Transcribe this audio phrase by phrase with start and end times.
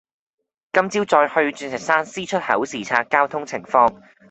[0.73, 4.01] 今朝再去鑽石山 C 出口視察交通情況